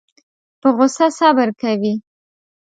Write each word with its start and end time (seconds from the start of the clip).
په 0.61 0.67
غوسه 0.75 1.07
صبر 1.19 1.49
کوي. 1.61 1.93